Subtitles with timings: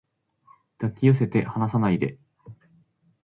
[0.79, 2.17] 抱き寄せて離さないで